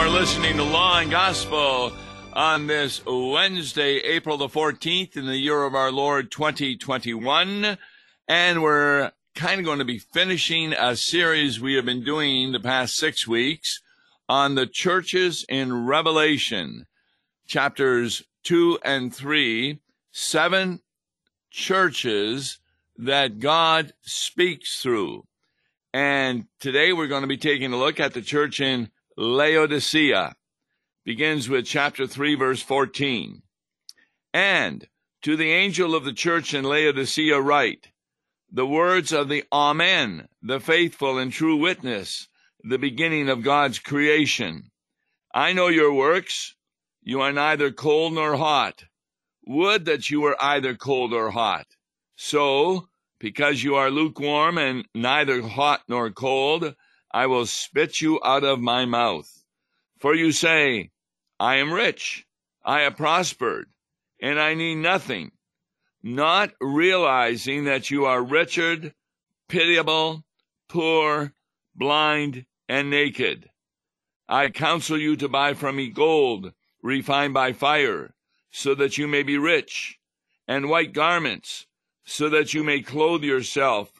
are 0.00 0.08
listening 0.08 0.56
to 0.56 0.64
Law 0.64 1.00
and 1.00 1.10
Gospel 1.10 1.92
on 2.32 2.66
this 2.66 3.02
Wednesday, 3.04 3.98
April 3.98 4.38
the 4.38 4.48
14th, 4.48 5.14
in 5.14 5.26
the 5.26 5.36
year 5.36 5.62
of 5.64 5.74
our 5.74 5.92
Lord 5.92 6.30
2021. 6.30 7.76
And 8.26 8.62
we're 8.62 9.12
kind 9.34 9.60
of 9.60 9.66
going 9.66 9.80
to 9.80 9.84
be 9.84 9.98
finishing 9.98 10.72
a 10.72 10.96
series 10.96 11.60
we 11.60 11.74
have 11.74 11.84
been 11.84 12.02
doing 12.02 12.52
the 12.52 12.60
past 12.60 12.96
six 12.96 13.28
weeks 13.28 13.82
on 14.26 14.54
the 14.54 14.66
churches 14.66 15.44
in 15.50 15.84
Revelation, 15.84 16.86
chapters 17.46 18.22
2 18.44 18.78
and 18.82 19.14
3, 19.14 19.80
seven 20.12 20.80
churches 21.50 22.58
that 22.96 23.38
God 23.38 23.92
speaks 24.00 24.80
through. 24.80 25.26
And 25.92 26.46
today 26.58 26.94
we're 26.94 27.06
going 27.06 27.22
to 27.22 27.28
be 27.28 27.36
taking 27.36 27.74
a 27.74 27.78
look 27.78 28.00
at 28.00 28.14
the 28.14 28.22
church 28.22 28.60
in 28.60 28.90
Laodicea. 29.22 30.34
Begins 31.04 31.46
with 31.46 31.66
chapter 31.66 32.06
3, 32.06 32.36
verse 32.36 32.62
14. 32.62 33.42
And 34.32 34.88
to 35.20 35.36
the 35.36 35.52
angel 35.52 35.94
of 35.94 36.06
the 36.06 36.14
church 36.14 36.54
in 36.54 36.64
Laodicea 36.64 37.38
write, 37.38 37.88
the 38.50 38.64
words 38.64 39.12
of 39.12 39.28
the 39.28 39.44
Amen, 39.52 40.26
the 40.40 40.58
faithful 40.58 41.18
and 41.18 41.30
true 41.30 41.56
witness, 41.56 42.28
the 42.64 42.78
beginning 42.78 43.28
of 43.28 43.42
God's 43.42 43.78
creation. 43.78 44.70
I 45.34 45.52
know 45.52 45.68
your 45.68 45.92
works. 45.92 46.56
You 47.02 47.20
are 47.20 47.30
neither 47.30 47.70
cold 47.70 48.14
nor 48.14 48.36
hot. 48.36 48.84
Would 49.44 49.84
that 49.84 50.08
you 50.08 50.22
were 50.22 50.42
either 50.42 50.74
cold 50.74 51.12
or 51.12 51.30
hot. 51.30 51.66
So, 52.16 52.88
because 53.18 53.62
you 53.62 53.74
are 53.74 53.90
lukewarm 53.90 54.56
and 54.56 54.88
neither 54.94 55.42
hot 55.42 55.82
nor 55.88 56.10
cold, 56.10 56.74
I 57.12 57.26
will 57.26 57.46
spit 57.46 58.00
you 58.00 58.20
out 58.24 58.44
of 58.44 58.60
my 58.60 58.84
mouth. 58.84 59.44
For 59.98 60.14
you 60.14 60.32
say, 60.32 60.90
I 61.38 61.56
am 61.56 61.72
rich, 61.72 62.26
I 62.64 62.80
have 62.82 62.96
prospered, 62.96 63.68
and 64.20 64.38
I 64.38 64.54
need 64.54 64.76
nothing, 64.76 65.32
not 66.02 66.52
realizing 66.60 67.64
that 67.64 67.90
you 67.90 68.04
are 68.04 68.22
wretched, 68.22 68.94
pitiable, 69.48 70.24
poor, 70.68 71.32
blind, 71.74 72.46
and 72.68 72.90
naked. 72.90 73.50
I 74.28 74.48
counsel 74.48 74.98
you 74.98 75.16
to 75.16 75.28
buy 75.28 75.54
from 75.54 75.76
me 75.76 75.88
gold, 75.88 76.52
refined 76.82 77.34
by 77.34 77.52
fire, 77.52 78.14
so 78.50 78.74
that 78.76 78.96
you 78.96 79.08
may 79.08 79.22
be 79.22 79.36
rich, 79.36 79.98
and 80.46 80.68
white 80.68 80.92
garments, 80.92 81.66
so 82.04 82.28
that 82.28 82.54
you 82.54 82.62
may 82.62 82.80
clothe 82.80 83.24
yourself, 83.24 83.99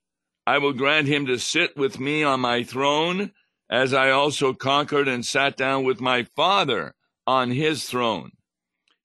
I 0.45 0.57
will 0.57 0.73
grant 0.73 1.07
him 1.07 1.25
to 1.27 1.37
sit 1.37 1.77
with 1.77 1.99
me 1.99 2.23
on 2.23 2.39
my 2.39 2.63
throne, 2.63 3.31
as 3.69 3.93
I 3.93 4.09
also 4.09 4.53
conquered 4.53 5.07
and 5.07 5.25
sat 5.25 5.55
down 5.55 5.83
with 5.83 6.01
my 6.01 6.23
Father 6.23 6.95
on 7.27 7.51
his 7.51 7.85
throne. 7.85 8.31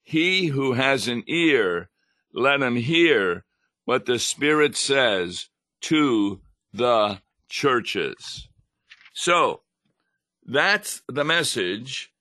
He 0.03 0.47
who 0.47 0.73
has 0.73 1.07
an 1.07 1.23
ear, 1.27 1.89
let 2.33 2.61
him 2.61 2.75
hear 2.75 3.45
what 3.85 4.05
the 4.05 4.19
Spirit 4.19 4.75
says 4.75 5.49
to 5.81 6.41
the 6.73 7.21
churches. 7.49 8.49
So, 9.13 9.61
that's 10.45 11.01
the 11.07 11.23
message. 11.23 12.11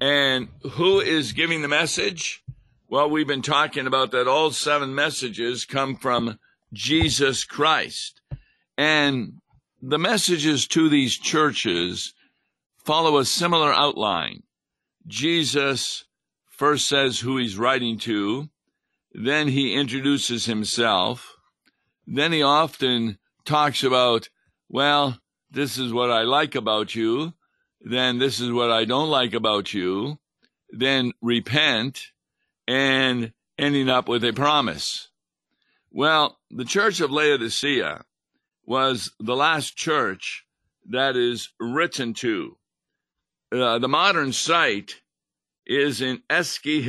And 0.00 0.48
who 0.72 1.00
is 1.00 1.32
giving 1.32 1.62
the 1.62 1.68
message? 1.68 2.42
Well, 2.88 3.10
we've 3.10 3.26
been 3.26 3.42
talking 3.42 3.86
about 3.86 4.12
that 4.12 4.28
all 4.28 4.50
seven 4.50 4.94
messages 4.94 5.64
come 5.64 5.96
from 5.96 6.38
Jesus 6.72 7.44
Christ. 7.44 8.20
And 8.76 9.40
the 9.80 9.98
messages 9.98 10.66
to 10.68 10.88
these 10.88 11.16
churches 11.16 12.14
follow 12.84 13.18
a 13.18 13.24
similar 13.24 13.72
outline. 13.72 14.42
Jesus 15.06 16.04
first 16.46 16.88
says 16.88 17.20
who 17.20 17.36
he's 17.36 17.58
writing 17.58 17.98
to, 17.98 18.48
then 19.12 19.48
he 19.48 19.74
introduces 19.74 20.46
himself, 20.46 21.36
then 22.06 22.32
he 22.32 22.42
often 22.42 23.18
talks 23.44 23.82
about, 23.82 24.28
well, 24.68 25.18
this 25.50 25.78
is 25.78 25.92
what 25.92 26.10
I 26.10 26.22
like 26.22 26.54
about 26.54 26.94
you, 26.94 27.34
then 27.80 28.18
this 28.18 28.40
is 28.40 28.50
what 28.50 28.70
I 28.70 28.84
don't 28.84 29.08
like 29.08 29.34
about 29.34 29.72
you, 29.72 30.18
then 30.70 31.12
repent, 31.22 32.12
and 32.66 33.32
ending 33.58 33.88
up 33.88 34.08
with 34.08 34.24
a 34.24 34.32
promise. 34.32 35.08
Well, 35.90 36.38
the 36.50 36.64
church 36.64 37.00
of 37.00 37.10
Laodicea 37.10 38.04
was 38.66 39.12
the 39.20 39.36
last 39.36 39.76
church 39.76 40.44
that 40.88 41.16
is 41.16 41.50
written 41.60 42.12
to. 42.14 42.58
Uh, 43.52 43.78
the 43.78 43.88
modern 43.88 44.32
site 44.32 45.02
is 45.66 46.00
in 46.00 46.22
Eski 46.28 46.82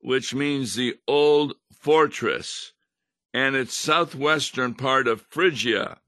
which 0.00 0.34
means 0.34 0.74
the 0.74 0.94
old 1.08 1.54
fortress, 1.80 2.72
and 3.34 3.56
its 3.56 3.74
southwestern 3.74 4.74
part 4.74 5.08
of 5.08 5.24
Phrygia. 5.30 5.98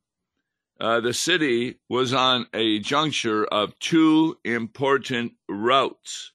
Uh, 0.80 1.00
the 1.00 1.14
city 1.14 1.78
was 1.88 2.12
on 2.12 2.46
a 2.52 2.80
juncture 2.80 3.44
of 3.44 3.78
two 3.78 4.36
important 4.44 5.32
routes. 5.48 6.32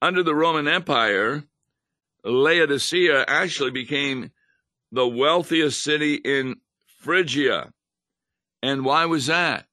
Under 0.00 0.22
the 0.22 0.34
Roman 0.34 0.68
Empire, 0.68 1.44
Laodicea 2.24 3.24
actually 3.26 3.72
became 3.72 4.30
the 4.92 5.06
wealthiest 5.06 5.82
city 5.82 6.14
in 6.14 6.56
Phrygia. 6.98 7.72
And 8.62 8.84
why 8.84 9.06
was 9.06 9.26
that? 9.26 9.66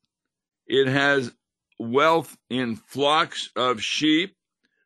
It 0.67 0.87
has 0.87 1.33
wealth 1.79 2.37
in 2.49 2.75
flocks 2.75 3.49
of 3.55 3.81
sheep, 3.81 4.35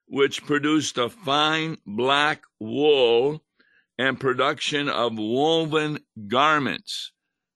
which 0.08 0.46
produced 0.46 0.98
a 0.98 1.10
fine 1.10 1.78
black 1.86 2.44
wool 2.60 3.44
and 3.98 4.20
production 4.20 4.90
of 4.90 5.18
woven 5.18 6.00
garments. 6.28 7.12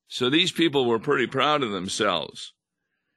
So 0.08 0.30
these 0.30 0.52
people 0.52 0.86
were 0.86 1.00
pretty 1.00 1.28
proud 1.28 1.64
of 1.64 1.72
themselves. 1.72 2.54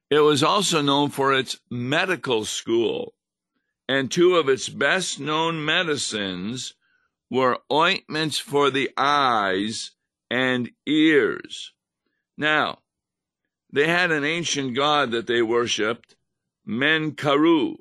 It 0.09 0.21
was 0.21 0.43
also 0.43 0.81
known 0.81 1.11
for 1.11 1.35
its 1.35 1.59
medical 1.69 2.45
school, 2.45 3.15
and 3.89 4.11
two 4.11 4.37
of 4.37 4.49
its 4.49 4.69
best 4.69 5.19
known 5.19 5.65
medicines 5.65 6.75
were 7.29 7.59
ointments 7.71 8.39
for 8.39 8.71
the 8.71 8.91
eyes 8.97 9.91
and 10.31 10.71
ears. 10.87 11.73
Now, 12.37 12.79
they 13.73 13.87
had 13.87 14.11
an 14.11 14.25
ancient 14.25 14.75
god 14.75 15.11
that 15.11 15.27
they 15.27 15.43
worshipped, 15.43 16.17
Menkaru. 16.67 17.77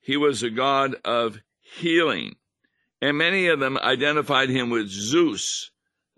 He 0.00 0.16
was 0.16 0.42
a 0.42 0.50
god 0.50 0.96
of 1.04 1.38
healing, 1.60 2.36
and 3.00 3.18
many 3.18 3.46
of 3.46 3.60
them 3.60 3.78
identified 3.78 4.48
him 4.48 4.70
with 4.70 4.88
Zeus, 4.88 5.70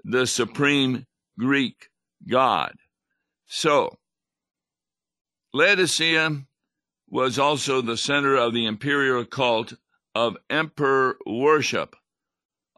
the 0.05 0.27
supreme 0.27 1.07
Greek 1.39 1.89
god. 2.29 2.77
So, 3.47 3.99
Laodicea 5.53 6.47
was 7.09 7.39
also 7.39 7.81
the 7.81 7.97
center 7.97 8.35
of 8.35 8.53
the 8.53 8.67
imperial 8.67 9.25
cult 9.25 9.75
of 10.15 10.37
emperor 10.51 11.17
worship, 11.25 11.95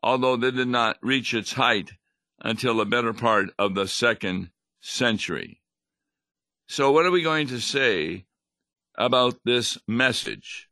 although 0.02 0.36
they 0.36 0.50
did 0.50 0.68
not 0.68 0.98
reach 1.02 1.32
its 1.32 1.52
height 1.52 1.92
until 2.40 2.76
the 2.76 2.86
better 2.86 3.12
part 3.12 3.50
of 3.58 3.74
the 3.74 3.86
second 3.86 4.50
century. 4.80 5.60
So, 6.66 6.92
what 6.92 7.06
are 7.06 7.10
we 7.10 7.22
going 7.22 7.48
to 7.48 7.60
say 7.60 8.26
about 8.96 9.38
this 9.44 9.78
message? 9.86 10.68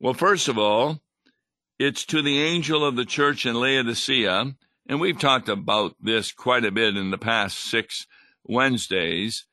Well, 0.00 0.14
first 0.14 0.48
of 0.48 0.58
all, 0.58 1.00
it's 1.78 2.04
to 2.06 2.22
the 2.22 2.40
angel 2.40 2.84
of 2.84 2.96
the 2.96 3.04
church 3.04 3.44
in 3.44 3.54
Laodicea, 3.54 4.54
and 4.88 5.00
we've 5.00 5.18
talked 5.18 5.48
about 5.48 5.94
this 6.00 6.32
quite 6.32 6.64
a 6.64 6.70
bit 6.70 6.96
in 6.96 7.10
the 7.10 7.18
past 7.18 7.58
six 7.58 8.06
Wednesdays, 8.44 9.46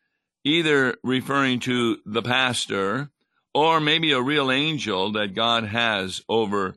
either 0.44 0.96
referring 1.04 1.60
to 1.62 1.98
the 2.06 2.22
pastor 2.22 3.10
or 3.54 3.80
maybe 3.80 4.12
a 4.12 4.22
real 4.22 4.52
angel 4.52 5.12
that 5.14 5.36
God 5.36 5.66
has 5.66 6.22
over 6.30 6.76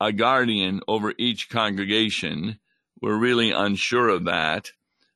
a 0.00 0.12
guardian 0.12 0.80
over 0.88 1.14
each 1.18 1.48
congregation 1.48 2.58
we're 3.00 3.16
really 3.16 3.50
unsure 3.50 4.08
of 4.08 4.24
that. 4.24 4.72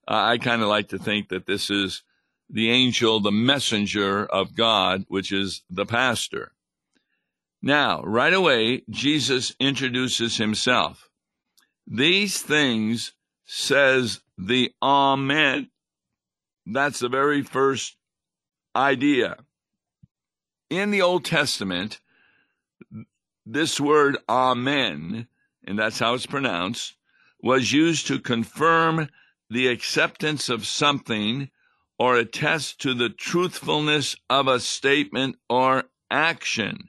Uh, 0.07 0.15
I 0.15 0.39
kind 0.39 0.63
of 0.63 0.69
like 0.69 0.89
to 0.89 0.99
think 0.99 1.29
that 1.29 1.47
this 1.47 1.71
is 1.71 2.03
the 2.51 2.71
angel, 2.71 3.21
the 3.21 3.33
messenger 3.33 4.25
of 4.27 4.55
God, 4.55 5.05
which 5.09 5.33
is 5.33 5.63
the 5.71 5.87
pastor. 5.87 6.53
Now, 7.63 8.03
right 8.03 8.33
away, 8.33 8.83
Jesus 8.91 9.55
introduces 9.59 10.37
himself. 10.37 11.09
These 11.87 12.43
things 12.43 13.13
says 13.47 14.21
the 14.37 14.73
Amen. 14.83 15.71
That's 16.67 16.99
the 16.99 17.09
very 17.09 17.43
first 17.43 17.97
idea. 18.77 19.37
In 20.71 20.91
the 20.91 21.03
Old 21.03 21.25
Testament, 21.25 22.01
this 23.47 23.81
word 23.81 24.19
Amen, 24.29 25.29
and 25.65 25.79
that's 25.79 25.99
how 25.99 26.15
it's 26.15 26.27
pronounced, 26.27 26.97
was 27.45 27.73
used 27.73 28.07
to 28.07 28.19
confirm 28.19 29.07
the 29.51 29.69
acceptance 29.69 30.49
of 30.49 30.67
something 30.67 31.51
or 31.99 32.17
attest 32.17 32.81
to 32.81 32.95
the 32.95 33.11
truthfulness 33.11 34.17
of 34.31 34.49
a 34.49 34.59
statement 34.59 35.37
or 35.51 35.85
action. 36.11 36.89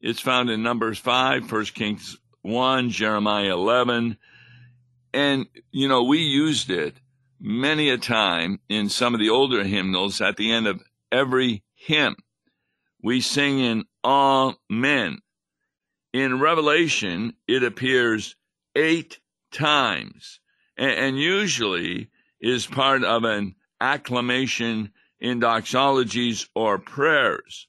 It's 0.00 0.20
found 0.20 0.48
in 0.48 0.62
Numbers 0.62 1.00
5, 1.00 1.50
1 1.50 1.64
Kings 1.66 2.16
1, 2.42 2.90
Jeremiah 2.90 3.52
11. 3.52 4.16
And, 5.12 5.46
you 5.72 5.88
know, 5.88 6.04
we 6.04 6.18
used 6.18 6.70
it 6.70 6.94
many 7.40 7.90
a 7.90 7.98
time 7.98 8.60
in 8.68 8.88
some 8.88 9.12
of 9.12 9.18
the 9.18 9.30
older 9.30 9.64
hymnals 9.64 10.20
at 10.20 10.36
the 10.36 10.52
end 10.52 10.68
of 10.68 10.80
every 11.10 11.64
hymn. 11.74 12.14
We 13.02 13.20
sing 13.20 13.58
in 13.58 13.86
Amen. 14.04 15.18
In 16.12 16.38
Revelation, 16.38 17.34
it 17.48 17.64
appears 17.64 18.36
eight 18.76 19.18
times 19.50 20.40
and, 20.76 20.90
and 20.90 21.18
usually 21.18 22.08
is 22.40 22.66
part 22.66 23.04
of 23.04 23.24
an 23.24 23.54
acclamation 23.80 24.92
in 25.20 25.40
doxologies 25.40 26.48
or 26.54 26.78
prayers. 26.78 27.68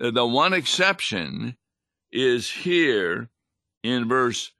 Uh, 0.00 0.10
the 0.10 0.26
one 0.26 0.52
exception 0.52 1.56
is 2.12 2.50
here 2.50 3.30
in 3.82 4.08
verse 4.08 4.52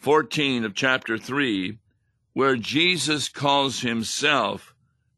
14 0.00 0.64
of 0.64 0.74
chapter 0.74 1.18
3, 1.18 1.78
where 2.32 2.56
Jesus 2.56 3.28
calls 3.28 3.80
himself 3.80 4.74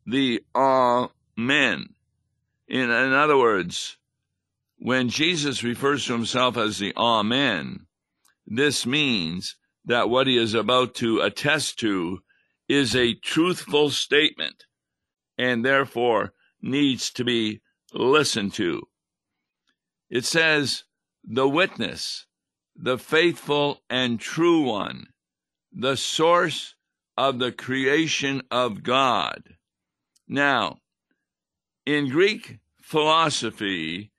the 0.07 0.43
Amen. 0.55 1.95
In, 2.69 2.91
in 2.91 3.13
other 3.13 3.39
words, 3.39 3.97
when 4.79 5.09
Jesus 5.09 5.63
refers 5.63 6.05
to 6.07 6.13
himself 6.13 6.57
as 6.57 6.79
the 6.79 6.93
Amen, 6.97 7.87
this 8.47 8.85
means 8.85 9.57
that 9.85 10.09
what 10.09 10.27
he 10.27 10.37
is 10.37 10.55
about 10.55 10.95
to 10.95 11.21
attest 11.21 11.79
to 11.81 12.21
is 12.69 12.97
a 12.97 13.15
truthful 13.15 13.91
statement 13.91 14.65
and 15.37 15.65
therefore 15.65 16.33
needs 16.63 17.11
to 17.11 17.25
be 17.25 17.61
listened 17.93 18.55
to. 18.55 18.83
It 20.09 20.25
says, 20.25 20.85
the 21.23 21.49
witness, 21.49 22.27
the 22.77 22.99
faithful 22.99 23.83
and 23.89 24.19
true 24.21 24.63
one, 24.63 25.09
the 25.73 25.97
source 25.97 26.75
of 27.17 27.39
the 27.39 27.53
creation 27.53 28.43
of 28.51 28.83
God. 28.83 29.55
Now, 30.27 30.79
in 31.87 32.09
Greek 32.09 32.59
philosophy, 32.81 34.11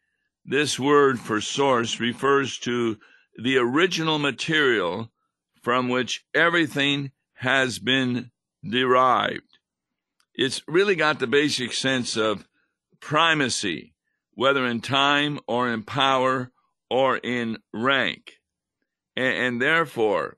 this 0.43 0.79
word 0.79 1.19
for 1.19 1.41
source 1.41 1.99
refers 1.99 2.57
to 2.59 2.97
the 3.41 3.57
original 3.57 4.19
material 4.19 5.11
from 5.65 5.89
which 5.89 6.23
everything 6.35 7.09
has 7.33 7.79
been 7.79 8.29
derived. 8.63 9.57
It's 10.35 10.61
really 10.67 10.95
got 10.95 11.17
the 11.17 11.25
basic 11.25 11.73
sense 11.73 12.15
of 12.15 12.47
primacy, 12.99 13.95
whether 14.35 14.63
in 14.67 14.79
time 14.79 15.39
or 15.47 15.67
in 15.67 15.81
power 15.81 16.51
or 16.87 17.17
in 17.17 17.57
rank. 17.73 18.33
And, 19.17 19.33
and 19.33 19.61
therefore, 19.61 20.37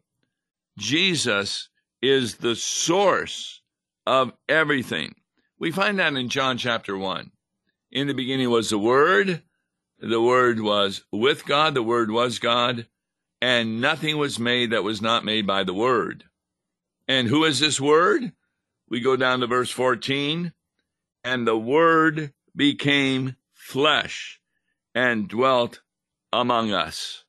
Jesus 0.78 1.68
is 2.02 2.36
the 2.36 2.56
source 2.56 3.62
of 4.06 4.32
everything. 4.48 5.14
We 5.60 5.74
find 5.74 6.00
that 6.00 6.14
in 6.14 6.30
John 6.30 6.58
chapter 6.58 6.98
1. 6.98 7.32
In 7.92 8.08
the 8.08 8.14
beginning 8.14 8.50
was 8.50 8.70
the 8.70 8.80
Word, 8.80 9.44
the 10.00 10.22
Word 10.22 10.62
was 10.62 11.04
with 11.12 11.46
God, 11.46 11.74
the 11.74 11.84
Word 11.84 12.12
was 12.12 12.40
God, 12.40 12.88
and 13.42 13.82
nothing 13.82 14.18
was 14.18 14.40
made 14.40 14.72
that 14.72 14.84
was 14.84 15.02
not 15.02 15.26
made 15.26 15.46
by 15.46 15.64
the 15.64 15.74
Word. 15.74 16.24
And 17.08 17.28
who 17.28 17.46
is 17.46 17.60
this 17.60 17.80
Word? 17.80 18.32
We 18.90 19.00
go 19.00 19.16
down 19.16 19.40
to 19.42 19.48
verse 19.48 19.70
14. 19.70 20.54
And 21.24 21.48
the 21.48 21.58
Word 21.58 22.34
became 22.56 23.36
flesh 23.54 24.40
and 24.96 25.28
dwelt 25.28 25.82
among 26.34 26.72
us. 26.72 27.26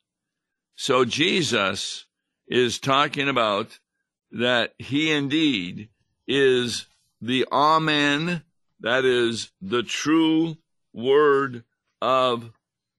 So 0.76 1.04
Jesus 1.04 2.06
is 2.46 2.78
talking 2.78 3.28
about 3.28 3.78
that 4.30 4.74
he 4.78 5.10
indeed 5.10 5.88
is 6.26 6.86
the 7.20 7.46
Amen, 7.50 8.42
that 8.80 9.04
is 9.04 9.50
the 9.60 9.82
true 9.82 10.56
Word 10.92 11.64
of 12.00 12.50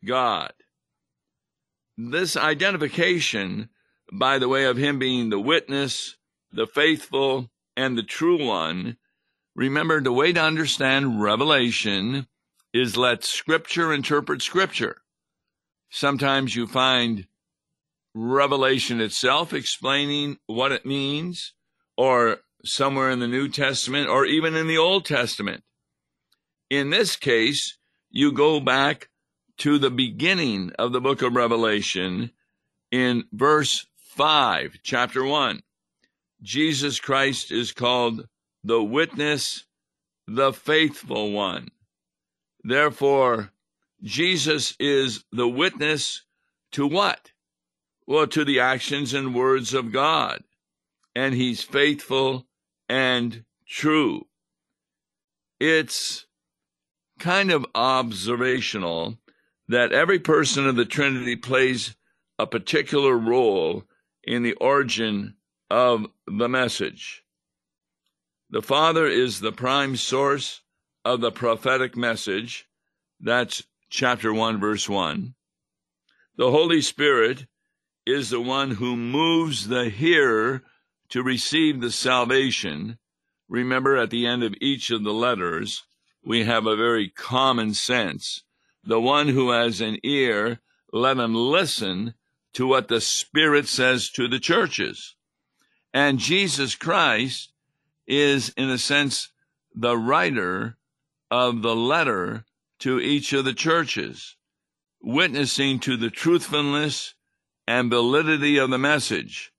God. 0.05 0.53
This 2.01 2.37
identification, 2.37 3.67
by 4.09 4.39
the 4.39 4.47
way 4.47 4.63
of 4.63 4.77
him 4.77 4.99
being 4.99 5.29
the 5.29 5.39
witness, 5.39 6.15
the 6.49 6.65
faithful, 6.65 7.51
and 7.75 7.97
the 7.97 8.03
true 8.03 8.47
one, 8.47 8.95
remember 9.53 9.99
the 9.99 10.13
way 10.13 10.31
to 10.31 10.41
understand 10.41 11.21
Revelation 11.21 12.27
is 12.73 12.95
let 12.95 13.25
Scripture 13.25 13.91
interpret 13.93 14.41
Scripture. 14.41 15.01
Sometimes 15.89 16.55
you 16.55 16.67
find 16.67 17.27
Revelation 18.13 19.01
itself 19.01 19.51
explaining 19.51 20.37
what 20.45 20.71
it 20.71 20.85
means, 20.85 21.53
or 21.97 22.37
somewhere 22.63 23.11
in 23.11 23.19
the 23.19 23.27
New 23.27 23.49
Testament, 23.49 24.07
or 24.07 24.25
even 24.25 24.55
in 24.55 24.67
the 24.67 24.77
Old 24.77 25.03
Testament. 25.03 25.65
In 26.69 26.91
this 26.91 27.17
case, 27.17 27.77
you 28.09 28.31
go 28.31 28.61
back 28.61 29.08
to 29.59 29.77
the 29.77 29.91
beginning 29.91 30.71
of 30.79 30.93
the 30.93 31.01
book 31.01 31.21
of 31.21 31.35
Revelation 31.35 32.31
in 32.91 33.25
verse 33.33 33.85
5, 33.97 34.79
chapter 34.83 35.23
1. 35.23 35.61
Jesus 36.41 37.01
Christ 37.01 37.51
is 37.51 37.73
called 37.73 38.25
the 38.63 38.81
witness, 38.81 39.65
the 40.27 40.53
faithful 40.53 41.33
one. 41.33 41.67
Therefore, 42.63 43.51
Jesus 44.01 44.75
is 44.79 45.25
the 45.33 45.47
witness 45.47 46.23
to 46.71 46.87
what? 46.87 47.31
Well, 48.07 48.27
to 48.27 48.45
the 48.45 48.61
actions 48.61 49.13
and 49.13 49.35
words 49.35 49.73
of 49.73 49.91
God. 49.91 50.41
And 51.13 51.33
he's 51.35 51.61
faithful 51.61 52.47
and 52.87 53.43
true. 53.67 54.25
It's 55.59 56.25
kind 57.19 57.51
of 57.51 57.65
observational 57.75 59.17
that 59.69 59.91
every 59.91 60.17
person 60.17 60.67
of 60.67 60.75
the 60.75 60.83
Trinity 60.83 61.35
plays 61.35 61.95
a 62.39 62.47
particular 62.47 63.15
role 63.15 63.83
in 64.23 64.41
the 64.41 64.55
origin 64.55 65.35
of 65.69 66.07
the 66.27 66.49
message. 66.49 67.23
The 68.49 68.63
Father 68.63 69.05
is 69.05 69.39
the 69.39 69.51
prime 69.51 69.95
source 69.95 70.61
of 71.05 71.21
the 71.21 71.31
prophetic 71.31 71.95
message. 71.95 72.67
That's 73.19 73.63
chapter 73.91 74.33
1, 74.33 74.59
verse 74.59 74.89
1. 74.89 75.35
The 76.35 76.49
Holy 76.49 76.81
Spirit 76.81 77.45
is 78.07 78.31
the 78.31 78.41
one 78.41 78.71
who 78.71 78.97
moves 78.97 79.67
the 79.67 79.89
hearer 79.89 80.63
to 81.09 81.21
receive 81.21 81.79
the 81.79 81.91
salvation. 81.91 82.97
Remember, 83.47 83.97
at 83.97 84.09
the 84.09 84.25
end 84.25 84.41
of 84.41 84.55
each 84.59 84.89
of 84.89 85.03
the 85.03 85.13
letters, 85.13 85.83
we 86.23 86.45
have 86.45 86.65
a 86.65 86.75
very 86.75 87.09
common 87.09 87.75
sense 87.75 88.43
the 88.89 88.99
one 88.99 89.27
who 89.27 89.51
has 89.51 89.81
an 89.81 89.99
ear, 90.03 90.59
let 90.91 91.17
him 91.17 91.35
listen 91.35 92.15
to 92.53 92.65
what 92.65 92.87
the 92.87 92.99
Spirit 92.99 93.67
says 93.67 94.09
to 94.09 94.27
the 94.27 94.39
churches. 94.39 95.15
And 95.93 96.17
Jesus 96.17 96.73
Christ 96.73 97.53
is, 98.07 98.49
in 98.57 98.67
a 98.67 98.79
sense, 98.79 99.29
the 99.75 99.95
writer 99.95 100.75
of 101.29 101.61
the 101.61 101.75
letter 101.75 102.45
to 102.79 102.99
each 102.99 103.31
of 103.31 103.45
the 103.45 103.53
churches, 103.53 104.35
witnessing 104.99 105.77
to 105.81 105.95
the 105.95 106.09
truthfulness 106.09 107.13
and 107.67 107.91
validity 107.91 108.57
of 108.57 108.71
the 108.71 108.79
message 108.79 109.53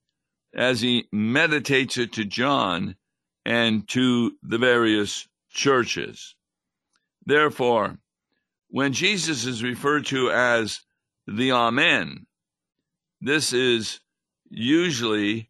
as 0.53 0.81
he 0.81 1.07
meditates 1.09 1.97
it 1.97 2.11
to 2.13 2.25
John 2.25 2.97
and 3.45 3.87
to 3.87 4.33
the 4.43 4.57
various 4.57 5.25
churches. 5.49 6.35
Therefore, 7.25 7.97
when 8.71 8.93
Jesus 8.93 9.45
is 9.45 9.61
referred 9.61 10.05
to 10.07 10.31
as 10.31 10.79
the 11.27 11.51
Amen, 11.51 12.25
this 13.19 13.51
is 13.53 13.99
usually 14.49 15.49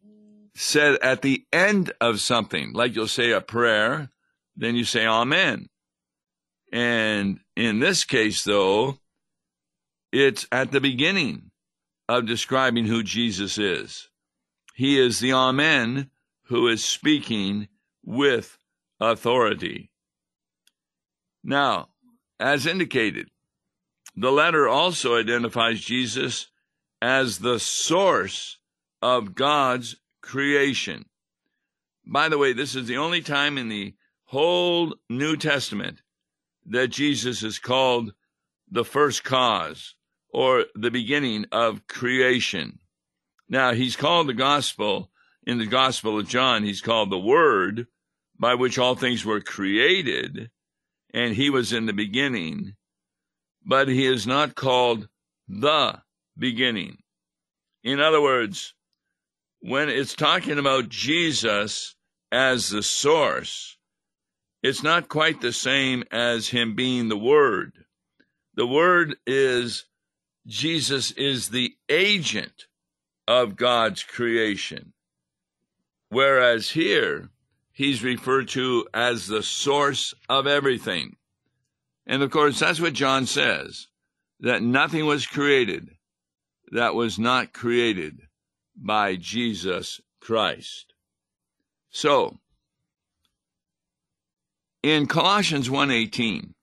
said 0.54 0.98
at 1.02 1.22
the 1.22 1.44
end 1.52 1.92
of 2.00 2.20
something, 2.20 2.72
like 2.72 2.94
you'll 2.94 3.06
say 3.06 3.30
a 3.30 3.40
prayer, 3.40 4.10
then 4.56 4.74
you 4.74 4.84
say 4.84 5.06
Amen. 5.06 5.68
And 6.72 7.38
in 7.56 7.78
this 7.78 8.04
case, 8.04 8.42
though, 8.42 8.98
it's 10.10 10.46
at 10.50 10.72
the 10.72 10.80
beginning 10.80 11.52
of 12.08 12.26
describing 12.26 12.86
who 12.86 13.04
Jesus 13.04 13.56
is. 13.56 14.08
He 14.74 14.98
is 14.98 15.20
the 15.20 15.32
Amen 15.32 16.10
who 16.46 16.66
is 16.66 16.84
speaking 16.84 17.68
with 18.04 18.58
authority. 19.00 19.90
Now, 21.44 21.91
as 22.42 22.66
indicated, 22.66 23.30
the 24.16 24.32
letter 24.32 24.68
also 24.68 25.16
identifies 25.16 25.80
Jesus 25.80 26.48
as 27.00 27.38
the 27.38 27.58
source 27.58 28.58
of 29.00 29.34
God's 29.34 29.96
creation. 30.20 31.06
By 32.04 32.28
the 32.28 32.38
way, 32.38 32.52
this 32.52 32.74
is 32.74 32.88
the 32.88 32.98
only 32.98 33.22
time 33.22 33.56
in 33.56 33.68
the 33.68 33.94
whole 34.24 34.96
New 35.08 35.36
Testament 35.36 36.02
that 36.66 36.88
Jesus 36.88 37.42
is 37.42 37.58
called 37.58 38.12
the 38.70 38.84
first 38.84 39.24
cause 39.24 39.94
or 40.32 40.64
the 40.74 40.90
beginning 40.90 41.46
of 41.52 41.86
creation. 41.86 42.78
Now, 43.48 43.72
he's 43.72 43.96
called 43.96 44.28
the 44.28 44.34
gospel 44.34 45.10
in 45.44 45.58
the 45.58 45.66
gospel 45.66 46.18
of 46.18 46.28
John, 46.28 46.62
he's 46.62 46.80
called 46.80 47.10
the 47.10 47.18
word 47.18 47.86
by 48.38 48.54
which 48.54 48.78
all 48.78 48.94
things 48.94 49.24
were 49.24 49.40
created, 49.40 50.50
and 51.12 51.34
he 51.34 51.50
was 51.50 51.72
in 51.72 51.86
the 51.86 51.92
beginning, 51.92 52.74
but 53.64 53.88
he 53.88 54.06
is 54.06 54.26
not 54.26 54.54
called 54.54 55.08
the 55.48 56.00
beginning. 56.36 56.98
In 57.84 58.00
other 58.00 58.20
words, 58.20 58.74
when 59.60 59.88
it's 59.88 60.14
talking 60.14 60.58
about 60.58 60.88
Jesus 60.88 61.94
as 62.30 62.70
the 62.70 62.82
source, 62.82 63.76
it's 64.62 64.82
not 64.82 65.08
quite 65.08 65.40
the 65.40 65.52
same 65.52 66.04
as 66.10 66.48
him 66.48 66.74
being 66.74 67.08
the 67.08 67.16
Word. 67.16 67.72
The 68.54 68.66
Word 68.66 69.16
is 69.26 69.84
Jesus 70.46 71.10
is 71.12 71.48
the 71.48 71.74
agent 71.88 72.66
of 73.26 73.56
God's 73.56 74.02
creation. 74.02 74.92
Whereas 76.08 76.70
here, 76.70 77.30
he's 77.72 78.02
referred 78.02 78.48
to 78.48 78.86
as 78.92 79.26
the 79.26 79.42
source 79.42 80.14
of 80.28 80.46
everything. 80.46 81.16
And 82.06 82.22
of 82.22 82.30
course, 82.30 82.58
that's 82.58 82.80
what 82.80 82.92
John 82.92 83.26
says 83.26 83.88
that 84.40 84.62
nothing 84.62 85.06
was 85.06 85.26
created 85.26 85.90
that 86.72 86.94
was 86.94 87.18
not 87.18 87.52
created 87.52 88.22
by 88.74 89.14
Jesus 89.16 90.00
Christ. 90.20 90.94
So, 91.90 92.40
in 94.82 95.06
Colossians 95.06 95.68
1:18, 95.68 96.54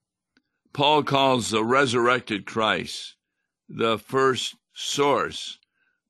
Paul 0.74 1.04
calls 1.04 1.52
the 1.52 1.64
resurrected 1.64 2.46
Christ 2.46 3.16
the 3.68 4.00
first 4.00 4.56
source, 4.74 5.60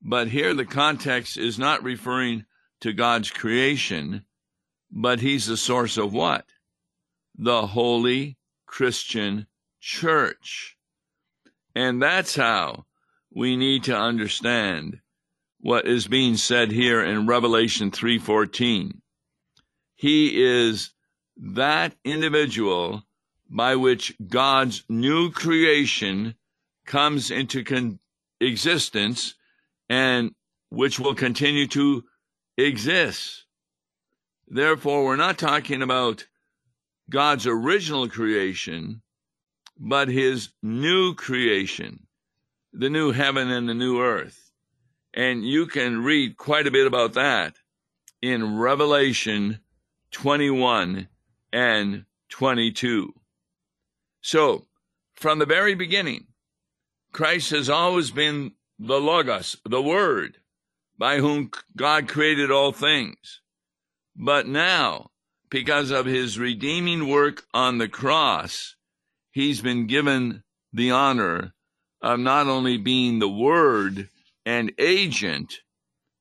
but 0.02 0.30
here 0.30 0.54
the 0.54 0.66
context 0.66 1.38
is 1.38 1.60
not 1.60 1.84
referring 1.84 2.46
to 2.80 2.94
God's 2.94 3.30
creation, 3.30 4.26
but 4.92 5.20
he's 5.20 5.46
the 5.46 5.58
source 5.58 5.98
of 5.98 6.14
what? 6.14 6.46
The 7.38 7.68
holy 7.68 8.38
Christian 8.66 9.48
church. 9.80 10.78
And 11.76 12.02
that's 12.02 12.36
how 12.36 12.86
we 13.34 13.56
need 13.56 13.84
to 13.86 13.96
understand 13.96 15.00
what 15.62 15.86
is 15.86 16.08
being 16.08 16.38
said 16.38 16.72
here 16.72 17.04
in 17.04 17.28
Revelation 17.28 17.92
3:14. 17.92 19.02
He 19.96 20.42
is 20.42 20.92
that 21.38 21.96
individual 22.04 23.04
by 23.50 23.76
which 23.76 24.16
God's 24.26 24.84
new 24.88 25.32
creation 25.32 26.36
comes 26.86 27.32
into 27.32 27.64
con- 27.64 28.00
existence 28.40 29.36
and 29.90 30.34
which 30.70 31.00
will 31.00 31.16
continue 31.16 31.68
to 31.68 32.06
exist. 32.58 33.46
Therefore, 34.50 35.06
we're 35.06 35.16
not 35.16 35.38
talking 35.38 35.84
about 35.84 36.26
God's 37.10 37.46
original 37.46 38.10
creation, 38.10 39.02
but 39.78 40.08
his 40.08 40.50
new 40.64 41.14
creation, 41.14 42.08
the 42.74 42.90
new 42.90 43.12
heaven 43.12 43.52
and 43.52 43.70
the 43.70 43.76
new 43.76 44.02
earth. 44.02 44.52
And 45.14 45.46
you 45.46 45.68
can 45.68 46.04
read 46.04 46.38
quite 46.38 46.66
a 46.66 46.72
bit 46.72 46.88
about 46.88 47.14
that 47.14 47.58
in 48.22 48.58
Revelation 48.58 49.60
21 50.12 51.08
and 51.54 52.06
22. 52.30 53.14
So, 54.22 54.66
from 55.14 55.40
the 55.40 55.46
very 55.46 55.76
beginning, 55.76 56.28
Christ 57.12 57.52
has 57.52 57.70
always 57.70 58.12
been 58.12 58.54
the 58.80 59.00
Logos, 59.00 59.58
the 59.64 59.82
Word, 59.82 60.38
by 60.98 61.18
whom 61.18 61.52
God 61.76 62.08
created 62.08 62.52
all 62.52 62.72
things. 62.72 63.42
But 64.22 64.48
now, 64.48 65.12
because 65.50 65.92
of 65.92 66.06
his 66.06 66.38
redeeming 66.38 67.08
work 67.08 67.46
on 67.54 67.78
the 67.78 67.88
cross, 67.88 68.76
he's 69.32 69.62
been 69.62 69.88
given 69.88 70.44
the 70.74 70.92
honor 70.92 71.54
of 72.02 72.20
not 72.20 72.48
only 72.48 72.76
being 72.76 73.20
the 73.20 73.30
Word 73.30 74.10
and 74.46 74.74
agent, 74.78 75.62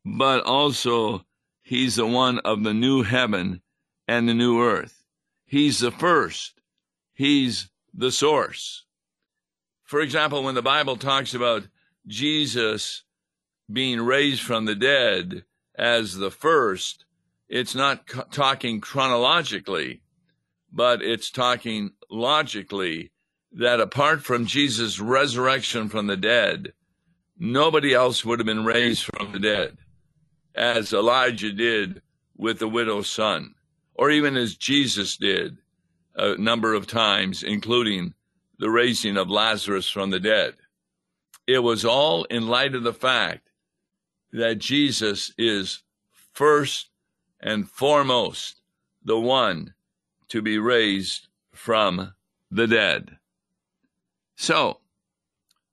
but 0.05 0.45
also 0.45 1.27
he's 1.63 1.97
the 1.97 2.07
one 2.07 2.39
of 2.39 2.63
the 2.63 2.73
new 2.73 3.03
heaven 3.03 3.63
and 4.07 4.29
the 4.29 4.35
new 4.35 4.63
earth. 4.63 5.05
He's 5.45 5.81
the 5.81 5.91
first. 5.91 6.61
He's 7.15 7.69
the 7.93 8.13
source. 8.13 8.85
For 9.83 10.01
example, 10.01 10.45
when 10.45 10.55
the 10.55 10.63
Bible 10.63 10.97
talks 10.97 11.35
about 11.35 11.65
Jesus 12.07 13.03
being 13.71 14.01
raised 14.01 14.43
from 14.43 14.67
the 14.67 14.77
dead 14.77 15.43
as 15.77 16.17
the 16.17 16.31
first, 16.31 17.05
it's 17.49 17.75
not 17.75 18.07
co- 18.07 18.25
talking 18.31 18.81
chronologically, 18.81 20.03
but 20.73 21.03
it's 21.03 21.31
talking 21.31 21.93
logically 22.11 23.11
that 23.53 23.81
apart 23.81 24.23
from 24.23 24.47
Jesus' 24.47 25.01
resurrection 25.01 25.89
from 25.89 26.07
the 26.07 26.17
dead, 26.17 26.73
nobody 27.39 27.95
else 27.95 28.25
would 28.25 28.39
have 28.39 28.47
been 28.47 28.65
raised 28.65 29.05
from 29.05 29.33
the 29.33 29.39
dead, 29.39 29.79
as 30.55 30.93
Elijah 30.93 31.53
did 31.53 32.03
with 32.37 32.59
the 32.59 32.69
widow's 32.69 33.09
son, 33.09 33.55
or 33.95 34.11
even 34.11 34.37
as 34.37 34.57
Jesus 34.57 35.17
did 35.17 35.57
a 36.15 36.37
number 36.37 36.75
of 36.75 36.87
times, 36.87 37.43
including 37.43 38.15
the 38.59 38.71
raising 38.71 39.17
of 39.17 39.31
Lazarus 39.31 39.89
from 39.89 40.11
the 40.11 40.21
dead. 40.21 40.55
It 41.47 41.61
was 41.61 41.85
all 41.85 42.25
in 42.25 42.49
light 42.49 42.75
of 42.75 42.83
the 42.83 42.93
fact 42.93 43.49
that 44.33 44.59
Jesus 44.59 45.33
is 45.39 45.83
first 46.33 46.91
and 47.41 47.69
foremost 47.69 48.61
the 49.05 49.19
one 49.19 49.75
to 50.29 50.43
be 50.43 50.59
raised 50.59 51.29
from 51.53 52.15
the 52.51 52.67
dead. 52.67 53.19
So, 54.37 54.81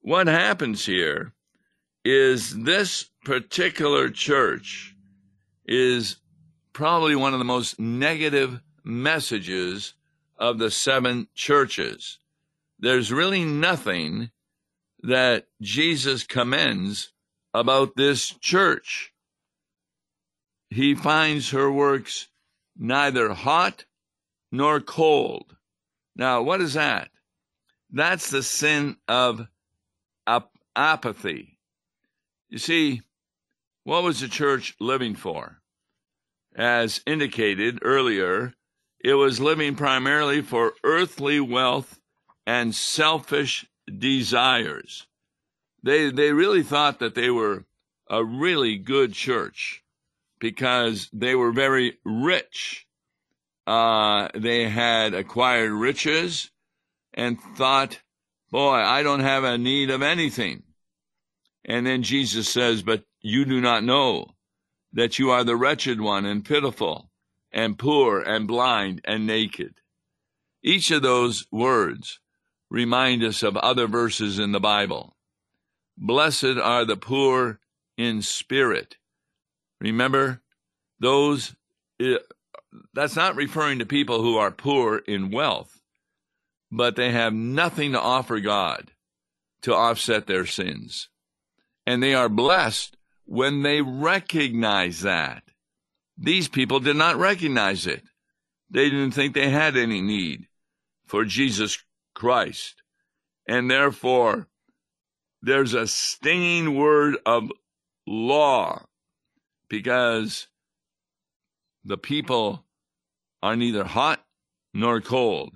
what 0.02 0.28
happens 0.28 0.86
here 0.86 1.34
is 2.04 2.64
this 2.64 3.10
particular 3.24 4.10
church 4.10 4.96
is 5.66 6.18
probably 6.74 7.16
one 7.16 7.34
of 7.34 7.40
the 7.40 7.46
most 7.46 7.80
negative 7.80 8.62
messages 8.84 9.94
of 10.38 10.60
the 10.60 10.70
seven 10.70 11.28
churches. 11.34 12.20
There's 12.80 13.12
really 13.12 13.46
nothing 13.46 14.30
that 15.02 15.48
Jesus 15.62 16.24
commends 16.24 17.12
about 17.54 17.96
this 17.96 18.30
church. 18.30 19.14
He 20.70 20.96
finds 20.96 21.52
her 21.52 21.72
works 21.72 22.28
neither 22.76 23.34
hot 23.34 23.86
nor 24.52 24.80
cold. 24.82 25.56
Now, 26.16 26.42
what 26.42 26.62
is 26.62 26.74
that? 26.74 27.10
That's 27.92 28.30
the 28.30 28.44
sin 28.44 28.98
of 29.08 29.48
ap- 30.28 30.58
apathy. 30.76 31.60
You 32.50 32.58
see, 32.58 33.02
what 33.84 34.04
was 34.04 34.20
the 34.20 34.28
church 34.28 34.76
living 34.80 35.16
for? 35.16 35.62
As 36.56 37.02
indicated 37.06 37.80
earlier, 37.82 38.54
it 39.00 39.14
was 39.14 39.40
living 39.40 39.76
primarily 39.76 40.42
for 40.42 40.74
earthly 40.84 41.40
wealth 41.40 42.00
and 42.48 42.74
selfish 42.74 43.66
desires. 43.88 45.06
They, 45.84 46.10
they 46.10 46.34
really 46.34 46.64
thought 46.64 47.00
that 47.00 47.14
they 47.14 47.30
were 47.30 47.66
a 48.10 48.24
really 48.24 48.78
good 48.78 49.14
church 49.14 49.84
because 50.40 51.10
they 51.14 51.36
were 51.36 51.52
very 51.52 51.98
rich. 52.04 52.86
Uh, 53.66 54.30
they 54.36 54.70
had 54.70 55.14
acquired 55.14 55.72
riches 55.72 56.52
and 57.14 57.40
thought, 57.56 58.00
boy, 58.52 58.76
I 58.76 59.02
don't 59.04 59.22
have 59.22 59.44
a 59.44 59.58
need 59.58 59.90
of 59.90 60.02
anything. 60.02 60.64
And 61.64 61.86
then 61.86 62.04
Jesus 62.04 62.48
says, 62.48 62.84
but 62.84 63.04
you 63.22 63.46
do 63.46 63.60
not 63.60 63.84
know 63.84 64.36
that 64.94 65.18
you 65.18 65.32
are 65.32 65.44
the 65.44 65.56
wretched 65.56 66.00
one 66.00 66.26
and 66.26 66.46
pitiful 66.46 67.10
and 67.52 67.80
poor 67.80 68.20
and 68.20 68.48
blind 68.48 69.02
and 69.04 69.26
naked. 69.26 69.74
Each 70.64 70.92
of 70.92 71.02
those 71.02 71.48
words 71.52 72.20
remind 72.70 73.24
us 73.24 73.42
of 73.44 73.58
other 73.58 73.88
verses 73.88 74.40
in 74.40 74.52
the 74.52 74.60
Bible. 74.60 75.16
Blessed 75.98 76.58
are 76.62 76.86
the 76.86 76.98
poor 76.98 77.60
in 77.98 78.22
spirit. 78.22 78.98
Remember, 79.80 80.42
those, 81.00 81.56
eh, 82.00 82.18
that's 82.94 83.16
not 83.16 83.36
referring 83.36 83.80
to 83.80 83.86
people 83.86 84.22
who 84.22 84.38
are 84.38 84.52
poor 84.52 84.98
in 84.98 85.32
wealth, 85.32 85.82
but 86.72 86.96
they 86.96 87.12
have 87.12 87.34
nothing 87.34 87.92
to 87.92 88.00
offer 88.00 88.40
God 88.40 88.92
to 89.62 89.74
offset 89.74 90.28
their 90.28 90.46
sins. 90.46 91.10
And 91.86 92.02
they 92.02 92.14
are 92.14 92.30
blessed 92.30 92.98
when 93.26 93.64
they 93.64 93.82
recognize 93.82 95.02
that. 95.02 95.44
These 96.18 96.48
people 96.48 96.80
did 96.80 96.96
not 96.96 97.18
recognize 97.18 97.88
it. 97.88 98.04
They 98.70 98.90
didn't 98.90 99.12
think 99.12 99.34
they 99.34 99.50
had 99.50 99.78
any 99.78 100.02
need 100.02 100.48
for 101.06 101.26
Jesus 101.26 101.84
Christ. 102.14 102.82
And 103.48 103.70
therefore, 103.70 104.48
there's 105.42 105.74
a 105.74 105.88
stinging 105.88 106.76
word 106.76 107.18
of 107.26 107.52
law 108.08 108.86
because 109.70 110.48
the 111.84 111.98
people 111.98 112.66
are 113.42 113.56
neither 113.56 113.84
hot 113.84 114.26
nor 114.74 115.02
cold. 115.02 115.54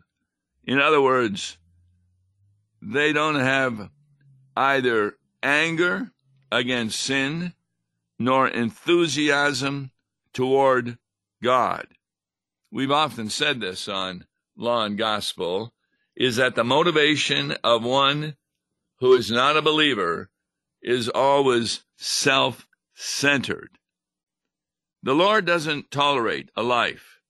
In 0.63 0.79
other 0.79 1.01
words, 1.01 1.57
they 2.81 3.11
don't 3.13 3.39
have 3.39 3.89
either 4.55 5.17
anger 5.41 6.11
against 6.51 6.99
sin 7.01 7.53
nor 8.17 8.47
enthusiasm 8.47 9.91
toward 10.33 10.97
God. 11.41 11.87
We've 12.71 12.91
often 12.91 13.29
said 13.29 13.59
this 13.59 13.87
on 13.87 14.25
Law 14.55 14.85
and 14.85 14.97
Gospel 14.97 15.73
is 16.15 16.35
that 16.35 16.55
the 16.55 16.63
motivation 16.63 17.53
of 17.63 17.83
one 17.83 18.35
who 18.99 19.13
is 19.13 19.31
not 19.31 19.57
a 19.57 19.61
believer 19.61 20.29
is 20.81 21.09
always 21.09 21.83
self 21.97 22.67
centered. 22.93 23.78
The 25.01 25.15
Lord 25.15 25.45
doesn't 25.45 25.91
tolerate 25.91 26.49
a 26.55 26.63
life 26.63 27.21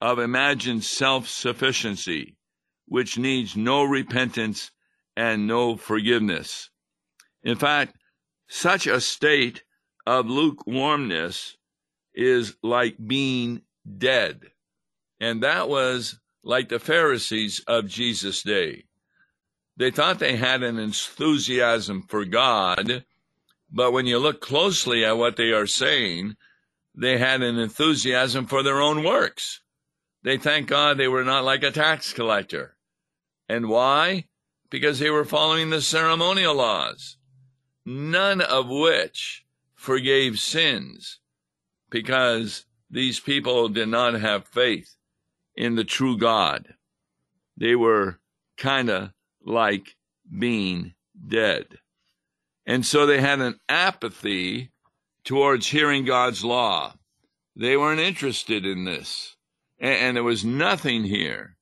of 0.00 0.18
imagined 0.18 0.82
self 0.82 1.28
sufficiency, 1.28 2.36
which 2.86 3.16
needs 3.16 3.56
no 3.56 3.84
repentance 3.84 4.72
and 5.16 5.46
no 5.46 5.76
forgiveness. 5.76 6.70
In 7.42 7.56
fact, 7.56 7.96
such 8.48 8.86
a 8.86 9.00
state 9.00 9.62
of 10.06 10.26
lukewarmness 10.26 11.56
is 12.14 12.56
like 12.62 12.96
being 13.04 13.62
dead. 13.98 14.42
And 15.20 15.42
that 15.42 15.68
was 15.68 16.18
like 16.42 16.68
the 16.68 16.80
Pharisees 16.80 17.62
of 17.66 17.86
Jesus' 17.86 18.42
day. 18.42 18.84
They 19.76 19.90
thought 19.90 20.18
they 20.18 20.36
had 20.36 20.62
an 20.62 20.78
enthusiasm 20.78 22.02
for 22.08 22.24
God, 22.24 23.04
but 23.70 23.92
when 23.92 24.06
you 24.06 24.18
look 24.18 24.40
closely 24.40 25.04
at 25.04 25.16
what 25.16 25.36
they 25.36 25.52
are 25.52 25.66
saying, 25.66 26.36
they 26.94 27.18
had 27.18 27.42
an 27.42 27.58
enthusiasm 27.58 28.46
for 28.46 28.62
their 28.62 28.80
own 28.80 29.02
works. 29.02 29.60
They 30.22 30.38
thank 30.38 30.68
God 30.68 30.98
they 30.98 31.08
were 31.08 31.24
not 31.24 31.44
like 31.44 31.62
a 31.62 31.70
tax 31.70 32.12
collector. 32.12 32.76
And 33.48 33.68
why? 33.68 34.26
Because 34.70 34.98
they 34.98 35.10
were 35.10 35.24
following 35.24 35.70
the 35.70 35.80
ceremonial 35.80 36.54
laws, 36.54 37.16
none 37.84 38.40
of 38.40 38.68
which 38.68 39.44
forgave 39.74 40.38
sins, 40.38 41.18
because 41.90 42.64
these 42.90 43.20
people 43.20 43.68
did 43.68 43.88
not 43.88 44.14
have 44.14 44.46
faith 44.46 44.96
in 45.56 45.74
the 45.74 45.84
true 45.84 46.16
God. 46.16 46.74
They 47.56 47.74
were 47.74 48.20
kind 48.56 48.88
of 48.88 49.10
like 49.44 49.96
being 50.38 50.94
dead. 51.26 51.66
And 52.64 52.86
so 52.86 53.06
they 53.06 53.20
had 53.20 53.40
an 53.40 53.58
apathy 53.68 54.71
towards 55.24 55.68
hearing 55.68 56.04
God's 56.04 56.44
law. 56.44 56.94
They 57.54 57.76
weren't 57.76 58.00
interested 58.00 58.64
in 58.64 58.84
this. 58.84 59.36
And, 59.78 59.94
and 59.94 60.16
there 60.16 60.24
was 60.24 60.44
nothing 60.44 61.04
here 61.04 61.56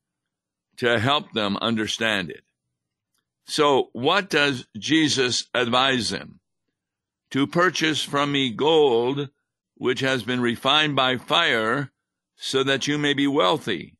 to 0.79 0.99
help 0.99 1.33
them 1.33 1.57
understand 1.59 2.31
it. 2.31 2.45
So, 3.47 3.91
what 3.93 4.31
does 4.31 4.67
Jesus 4.79 5.47
advise 5.55 6.11
them? 6.11 6.41
To 7.33 7.47
purchase 7.47 8.03
from 8.03 8.33
me 8.33 8.51
gold 8.51 9.29
which 9.81 10.01
has 10.01 10.23
been 10.23 10.43
refined 10.43 10.95
by 10.95 11.17
fire 11.17 11.91
so 12.37 12.63
that 12.63 12.87
you 12.87 12.99
may 12.99 13.15
be 13.15 13.27
wealthy, 13.27 13.97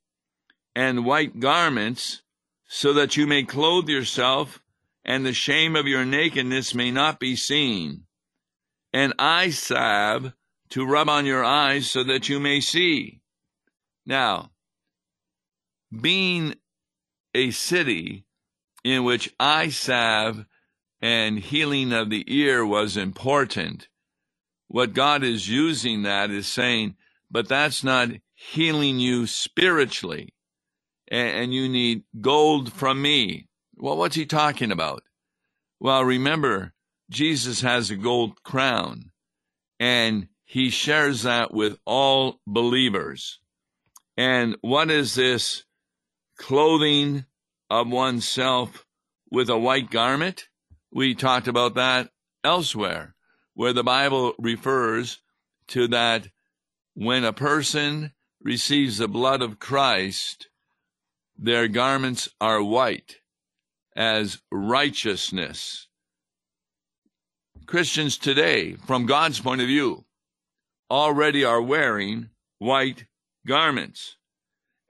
and 0.75 1.07
white 1.07 1.41
garments, 1.41 2.21
so 2.67 2.93
that 2.93 3.17
you 3.17 3.27
may 3.27 3.43
clothe 3.43 3.89
yourself, 3.89 4.61
and 5.07 5.25
the 5.25 5.33
shame 5.33 5.75
of 5.75 5.87
your 5.87 6.05
nakedness 6.05 6.75
may 6.75 6.91
not 6.91 7.19
be 7.19 7.35
seen, 7.35 8.03
and 8.93 9.15
eye 9.19 9.51
salve 9.51 10.33
to 10.71 10.87
rub 10.87 11.09
on 11.09 11.27
your 11.27 11.45
eyes 11.45 11.91
so 11.91 12.05
that 12.05 12.29
you 12.29 12.41
may 12.41 12.61
see. 12.61 13.21
Now, 14.07 14.51
being 16.01 16.55
a 17.35 17.51
city 17.51 18.25
in 18.85 19.05
which 19.05 19.35
eye 19.39 19.69
salve 19.69 20.45
and 21.01 21.39
healing 21.39 21.93
of 21.93 22.11
the 22.11 22.25
ear 22.27 22.65
was 22.65 22.97
important, 22.97 23.89
what 24.69 24.93
God 24.93 25.25
is 25.25 25.49
using 25.49 26.03
that 26.03 26.31
is 26.31 26.47
saying, 26.47 26.97
but 27.31 27.49
that's 27.49 27.83
not 27.83 28.09
healing 28.35 28.99
you 28.99 29.27
spiritually, 29.27 30.35
and 31.09 31.53
you 31.53 31.69
need 31.69 32.05
gold 32.21 32.73
from 32.73 33.03
me. 33.03 33.49
Well, 33.77 33.97
what's 33.97 34.17
he 34.17 34.27
talking 34.27 34.71
about? 34.71 35.03
Well, 35.81 36.05
remember, 36.05 36.73
Jesus 37.11 37.61
has 37.61 37.91
a 37.91 37.97
gold 37.97 38.43
crown, 38.45 39.11
and 39.81 40.29
he 40.45 40.71
shares 40.71 41.23
that 41.23 41.53
with 41.53 41.79
all 41.85 42.41
believers. 42.47 43.41
And 44.17 44.57
what 44.61 44.91
is 44.91 45.17
this 45.17 45.65
clothing 46.39 47.25
of 47.69 47.89
oneself 47.89 48.87
with 49.31 49.51
a 49.51 49.59
white 49.59 49.91
garment? 49.91 50.49
We 50.93 51.15
talked 51.15 51.49
about 51.49 51.75
that 51.75 52.11
elsewhere, 52.45 53.17
where 53.55 53.73
the 53.73 53.85
Bible 53.85 54.35
refers 54.39 55.21
to 55.69 55.89
that 55.89 56.29
when 56.95 57.25
a 57.25 57.33
person 57.33 58.13
receives 58.41 58.99
the 58.99 59.09
blood 59.09 59.43
of 59.43 59.59
Christ, 59.59 60.49
their 61.37 61.69
garments 61.69 62.29
are 62.41 62.63
white 62.63 63.17
as 63.97 64.41
righteousness. 64.51 65.89
Christians 67.71 68.19
today, 68.19 68.75
from 68.85 69.07
God's 69.07 69.39
point 69.39 69.61
of 69.61 69.69
view, 69.69 70.05
already 70.91 71.45
are 71.45 71.63
wearing 71.63 72.31
white 72.59 73.05
garments, 73.47 74.17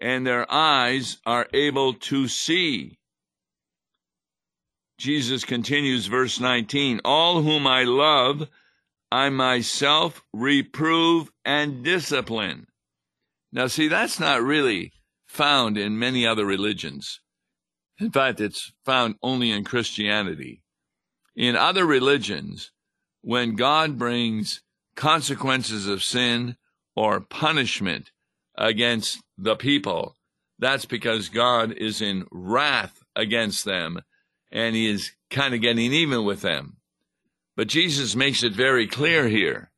and 0.00 0.26
their 0.26 0.50
eyes 0.50 1.18
are 1.26 1.46
able 1.52 1.92
to 1.92 2.26
see. 2.26 2.96
Jesus 4.96 5.44
continues, 5.44 6.06
verse 6.06 6.40
19 6.40 7.02
All 7.04 7.42
whom 7.42 7.66
I 7.66 7.84
love, 7.84 8.48
I 9.12 9.28
myself 9.28 10.22
reprove 10.32 11.30
and 11.44 11.84
discipline. 11.84 12.66
Now, 13.52 13.66
see, 13.66 13.88
that's 13.88 14.18
not 14.18 14.40
really 14.40 14.94
found 15.26 15.76
in 15.76 15.98
many 15.98 16.26
other 16.26 16.46
religions. 16.46 17.20
In 17.98 18.10
fact, 18.10 18.40
it's 18.40 18.72
found 18.86 19.16
only 19.22 19.50
in 19.50 19.64
Christianity. 19.64 20.62
In 21.36 21.56
other 21.56 21.86
religions, 21.86 22.70
when 23.22 23.56
God 23.56 23.98
brings 23.98 24.62
consequences 24.94 25.86
of 25.86 26.02
sin 26.02 26.56
or 26.94 27.20
punishment 27.20 28.10
against 28.56 29.22
the 29.38 29.56
people, 29.56 30.16
that's 30.58 30.84
because 30.84 31.28
God 31.28 31.72
is 31.72 32.02
in 32.02 32.26
wrath 32.30 33.02
against 33.16 33.64
them 33.64 34.00
and 34.52 34.74
he 34.74 34.90
is 34.90 35.12
kind 35.30 35.54
of 35.54 35.60
getting 35.60 35.92
even 35.92 36.24
with 36.24 36.42
them. 36.42 36.76
But 37.56 37.68
Jesus 37.68 38.16
makes 38.16 38.42
it 38.42 38.52
very 38.52 38.86
clear 38.86 39.28
here 39.28 39.70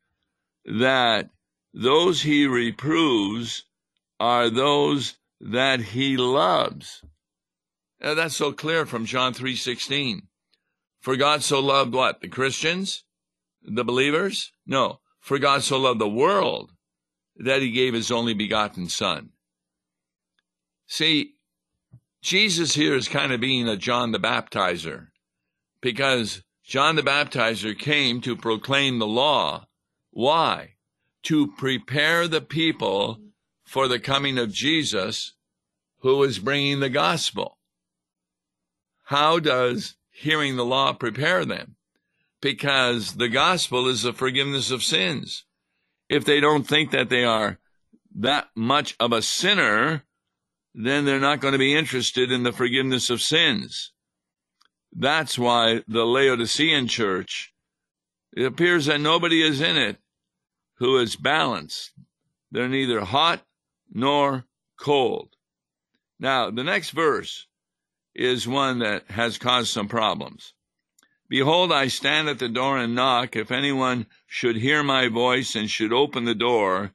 that 0.64 1.30
those 1.74 2.22
he 2.22 2.46
reproves 2.46 3.64
are 4.20 4.50
those 4.50 5.16
that 5.40 5.80
he 5.80 6.16
loves. 6.16 7.02
Now, 8.00 8.14
that's 8.14 8.36
so 8.36 8.52
clear 8.52 8.86
from 8.86 9.06
John 9.06 9.34
3:16. 9.34 10.22
For 11.02 11.16
God 11.16 11.42
so 11.42 11.58
loved 11.58 11.92
what? 11.92 12.20
The 12.20 12.28
Christians? 12.28 13.02
The 13.60 13.84
believers? 13.84 14.52
No. 14.64 15.00
For 15.18 15.38
God 15.40 15.64
so 15.64 15.78
loved 15.78 16.00
the 16.00 16.08
world 16.08 16.70
that 17.36 17.60
he 17.60 17.72
gave 17.72 17.92
his 17.92 18.12
only 18.12 18.34
begotten 18.34 18.88
son. 18.88 19.30
See, 20.86 21.34
Jesus 22.22 22.74
here 22.74 22.94
is 22.94 23.08
kind 23.08 23.32
of 23.32 23.40
being 23.40 23.68
a 23.68 23.76
John 23.76 24.12
the 24.12 24.20
Baptizer 24.20 25.08
because 25.80 26.44
John 26.62 26.94
the 26.94 27.02
Baptizer 27.02 27.76
came 27.76 28.20
to 28.20 28.36
proclaim 28.36 29.00
the 29.00 29.06
law. 29.06 29.66
Why? 30.12 30.74
To 31.24 31.48
prepare 31.48 32.28
the 32.28 32.40
people 32.40 33.18
for 33.64 33.88
the 33.88 33.98
coming 33.98 34.38
of 34.38 34.52
Jesus, 34.52 35.32
who 35.98 36.22
is 36.22 36.38
bringing 36.38 36.78
the 36.78 36.90
gospel. 36.90 37.58
How 39.04 39.40
does 39.40 39.96
hearing 40.12 40.56
the 40.56 40.64
law 40.64 40.92
prepare 40.92 41.44
them? 41.44 41.76
because 42.42 43.14
the 43.14 43.28
gospel 43.28 43.88
is 43.88 44.02
the 44.02 44.12
forgiveness 44.12 44.70
of 44.70 44.82
sins. 44.82 45.46
If 46.10 46.26
they 46.26 46.40
don't 46.40 46.66
think 46.66 46.90
that 46.90 47.08
they 47.08 47.24
are 47.24 47.58
that 48.16 48.48
much 48.54 48.94
of 49.00 49.12
a 49.12 49.22
sinner, 49.22 50.04
then 50.74 51.06
they're 51.06 51.20
not 51.20 51.40
going 51.40 51.52
to 51.52 51.58
be 51.58 51.74
interested 51.74 52.30
in 52.30 52.42
the 52.42 52.52
forgiveness 52.52 53.08
of 53.08 53.22
sins. 53.22 53.92
That's 54.92 55.38
why 55.38 55.82
the 55.88 56.04
Laodicean 56.04 56.88
church, 56.88 57.54
it 58.36 58.44
appears 58.44 58.86
that 58.86 59.00
nobody 59.00 59.40
is 59.40 59.62
in 59.62 59.78
it 59.78 59.96
who 60.74 60.98
is 60.98 61.16
balanced. 61.16 61.92
They're 62.50 62.68
neither 62.68 63.00
hot 63.00 63.46
nor 63.90 64.44
cold. 64.78 65.36
Now, 66.18 66.50
the 66.50 66.64
next 66.64 66.90
verse 66.90 67.46
is 68.14 68.46
one 68.46 68.80
that 68.80 69.10
has 69.10 69.38
caused 69.38 69.68
some 69.68 69.88
problems. 69.88 70.54
Behold, 71.28 71.72
I 71.72 71.88
stand 71.88 72.28
at 72.28 72.38
the 72.38 72.48
door 72.48 72.76
and 72.76 72.94
knock. 72.94 73.36
If 73.36 73.50
anyone 73.50 74.06
should 74.26 74.56
hear 74.56 74.82
my 74.82 75.08
voice 75.08 75.54
and 75.54 75.70
should 75.70 75.92
open 75.92 76.24
the 76.24 76.34
door, 76.34 76.92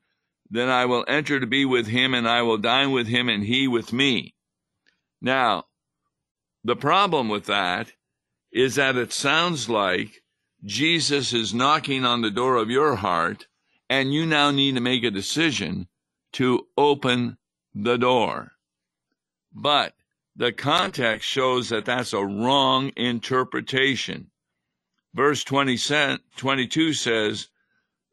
then 0.49 0.69
I 0.69 0.85
will 0.85 1.03
enter 1.07 1.39
to 1.39 1.47
be 1.47 1.65
with 1.65 1.87
him, 1.87 2.13
and 2.13 2.27
I 2.27 2.43
will 2.43 2.57
dine 2.57 2.91
with 2.91 3.07
him, 3.07 3.29
and 3.29 3.43
he 3.43 3.67
with 3.67 3.91
me. 3.91 4.35
Now, 5.19 5.65
the 6.63 6.75
problem 6.75 7.29
with 7.29 7.45
that 7.45 7.93
is 8.51 8.75
that 8.75 8.95
it 8.95 9.11
sounds 9.11 9.69
like 9.69 10.21
Jesus 10.63 11.33
is 11.33 11.53
knocking 11.53 12.05
on 12.05 12.21
the 12.21 12.31
door 12.31 12.57
of 12.57 12.69
your 12.69 12.95
heart, 12.95 13.47
and 13.89 14.13
you 14.13 14.25
now 14.25 14.51
need 14.51 14.75
to 14.75 14.81
make 14.81 15.03
a 15.03 15.11
decision 15.11 15.87
to 16.33 16.67
open 16.77 17.37
the 17.73 17.97
door. 17.97 18.51
But 19.51 19.93
the 20.37 20.51
context 20.51 21.27
shows 21.27 21.69
that 21.69 21.85
that's 21.85 22.13
a 22.13 22.23
wrong 22.23 22.91
interpretation. 22.95 24.29
Verse 25.13 25.43
20, 25.43 26.19
22 26.35 26.93
says, 26.93 27.47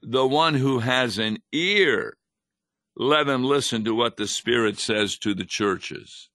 The 0.03 0.27
one 0.27 0.55
who 0.55 0.79
has 0.79 1.19
an 1.19 1.39
ear, 1.53 2.17
let 2.97 3.29
him 3.29 3.45
listen 3.45 3.85
to 3.85 3.95
what 3.95 4.17
the 4.17 4.27
Spirit 4.27 4.79
says 4.79 5.19
to 5.19 5.35
the 5.35 5.45
churches. 5.45 6.31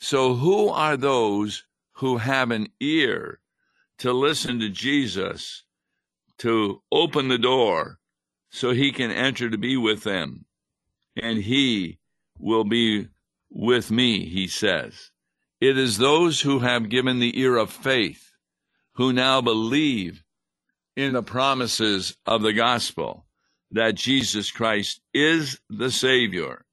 So, 0.00 0.34
who 0.34 0.70
are 0.70 0.96
those 0.96 1.64
who 1.96 2.16
have 2.16 2.50
an 2.50 2.68
ear 2.80 3.40
to 3.98 4.12
listen 4.12 4.60
to 4.60 4.70
Jesus, 4.70 5.64
to 6.38 6.82
open 6.90 7.28
the 7.28 7.38
door 7.38 7.98
so 8.50 8.70
he 8.70 8.92
can 8.92 9.10
enter 9.10 9.50
to 9.50 9.58
be 9.58 9.76
with 9.76 10.04
them? 10.04 10.46
And 11.16 11.38
he 11.38 11.98
will 12.38 12.64
be 12.64 13.08
with 13.56 13.90
me, 13.90 14.26
he 14.26 14.46
says. 14.46 15.10
It 15.60 15.78
is 15.78 15.96
those 15.96 16.42
who 16.42 16.58
have 16.58 16.90
given 16.90 17.18
the 17.18 17.40
ear 17.40 17.56
of 17.56 17.72
faith, 17.72 18.30
who 18.96 19.12
now 19.12 19.40
believe 19.40 20.22
in 20.94 21.14
the 21.14 21.22
promises 21.22 22.16
of 22.26 22.42
the 22.42 22.52
gospel 22.52 23.26
that 23.70 23.94
Jesus 23.94 24.50
Christ 24.50 25.00
is 25.14 25.58
the 25.70 25.90
Savior. 25.90 26.64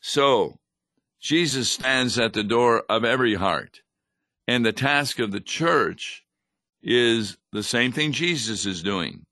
So, 0.00 0.58
Jesus 1.20 1.70
stands 1.70 2.18
at 2.18 2.32
the 2.32 2.44
door 2.44 2.84
of 2.88 3.04
every 3.04 3.34
heart, 3.34 3.82
and 4.48 4.64
the 4.64 4.72
task 4.72 5.18
of 5.18 5.30
the 5.30 5.40
church 5.40 6.24
is 6.82 7.36
the 7.52 7.62
same 7.62 7.92
thing 7.92 8.12
Jesus 8.12 8.64
is 8.64 8.82
doing 8.82 9.26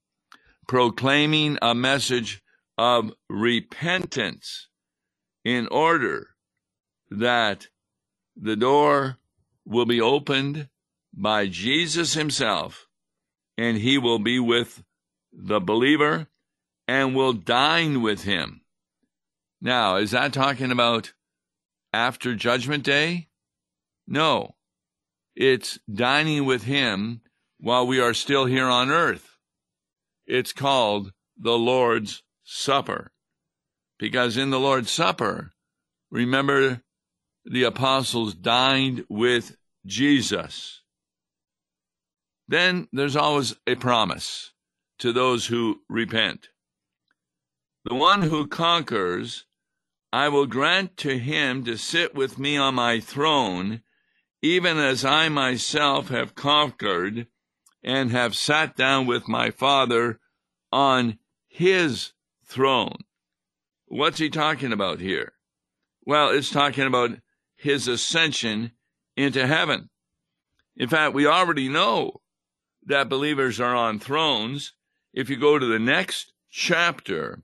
proclaiming 0.66 1.57
a 1.62 1.74
message 1.74 2.42
of 2.76 3.11
repentance 3.31 4.68
in 5.42 5.66
order 5.68 6.28
that 7.11 7.68
the 8.37 8.57
door 8.57 9.18
will 9.64 9.87
be 9.87 10.01
opened 10.01 10.68
by 11.14 11.47
Jesus 11.47 12.14
himself 12.14 12.87
and 13.57 13.77
he 13.77 13.99
will 13.99 14.18
be 14.18 14.38
with 14.38 14.83
the 15.33 15.61
believer 15.61 16.29
and 16.87 17.14
will 17.14 17.33
dine 17.33 18.01
with 18.03 18.23
him. 18.23 18.62
Now, 19.61 19.97
is 19.97 20.12
that 20.12 20.33
talking 20.33 20.71
about 20.71 21.12
after 21.92 22.35
Judgment 22.35 22.85
Day? 22.85 23.29
No. 24.07 24.55
It's 25.35 25.79
dining 25.92 26.47
with 26.47 26.64
him 26.64 27.21
while 27.59 27.87
we 27.87 28.01
are 28.01 28.14
still 28.14 28.47
here 28.47 28.66
on 28.66 28.90
earth. 28.90 29.38
It's 30.27 30.53
called 30.53 31.12
the 31.37 31.59
Lord's 31.59 32.23
Supper. 32.44 33.12
Because 33.99 34.37
in 34.37 34.51
the 34.51 34.61
Lord's 34.61 34.90
Supper, 34.90 35.53
remember 36.11 36.83
the 37.50 37.64
apostles 37.64 38.34
dined 38.34 39.04
with 39.08 39.56
Jesus. 39.87 40.82
Then 42.46 42.88
there's 42.92 43.16
always 43.16 43.54
a 43.66 43.74
promise 43.74 44.52
to 44.98 45.12
those 45.12 45.46
who 45.46 45.80
repent. 45.88 46.48
The 47.84 47.94
one 47.94 48.22
who 48.22 48.46
conquers, 48.46 49.46
I 50.12 50.28
will 50.28 50.46
grant 50.46 50.96
to 50.98 51.18
him 51.18 51.64
to 51.64 51.76
sit 51.76 52.14
with 52.14 52.38
me 52.38 52.56
on 52.56 52.74
my 52.74 53.00
throne, 53.00 53.82
even 54.42 54.78
as 54.78 55.04
I 55.04 55.28
myself 55.28 56.08
have 56.08 56.34
conquered 56.34 57.26
and 57.82 58.11
have 58.11 58.37
sat 58.37 58.76
down 58.76 59.06
with 59.06 59.28
my 59.28 59.50
Father 59.50 60.20
on 60.70 61.18
his 61.46 62.12
throne. 62.44 63.04
What's 63.87 64.18
he 64.18 64.28
talking 64.28 64.72
about 64.72 65.00
here? 65.00 65.32
Well, 66.04 66.30
it's 66.30 66.50
talking 66.50 66.87
about 66.87 67.11
his 67.59 67.88
ascension 67.88 68.73
into 69.16 69.47
heaven. 69.47 69.90
In 70.77 70.88
fact, 70.88 71.12
we 71.12 71.27
already 71.27 71.68
know 71.68 72.21
that 72.87 73.09
believers 73.09 73.61
are 73.61 73.75
on 73.75 73.99
thrones. 73.99 74.73
If 75.12 75.29
you 75.29 75.37
go 75.37 75.59
to 75.59 75.66
the 75.66 75.81
next 75.81 76.33
chapter, 76.51 77.42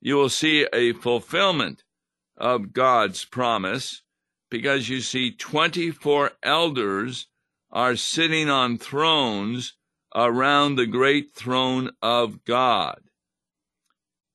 you 0.00 0.14
will 0.14 0.28
see 0.28 0.66
a 0.72 0.92
fulfillment 0.92 1.82
of 2.36 2.72
God's 2.72 3.24
promise 3.24 4.02
because 4.48 4.88
you 4.88 5.00
see 5.00 5.32
24 5.32 6.30
elders 6.42 7.26
are 7.70 7.96
sitting 7.96 8.48
on 8.48 8.78
thrones 8.78 9.74
around 10.14 10.76
the 10.76 10.86
great 10.86 11.34
throne 11.34 11.90
of 12.00 12.44
God. 12.44 13.00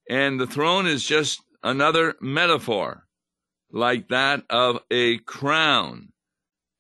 And 0.09 0.39
the 0.39 0.45
throne 0.45 0.85
is 0.85 1.05
just 1.05 1.41
another 1.63 2.15
metaphor 2.19 3.02
like 3.73 4.07
that 4.09 4.43
of 4.51 4.79
a 4.91 5.17
crown 5.17 6.13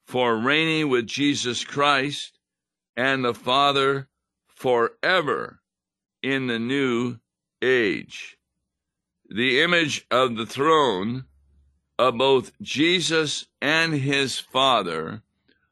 for 0.05 0.37
reigning 0.37 0.89
with 0.89 1.07
Jesus 1.07 1.63
Christ 1.63 2.37
and 2.95 3.25
the 3.25 3.33
Father 3.33 4.07
forever 4.47 5.59
in 6.21 6.45
the 6.45 6.59
new 6.59 7.17
age. 7.63 8.37
The 9.27 9.61
image 9.61 10.05
of 10.11 10.37
the 10.37 10.45
throne 10.45 11.25
of 11.97 12.17
both 12.17 12.51
Jesus 12.61 13.47
and 13.59 13.95
his 13.95 14.37
Father 14.37 15.23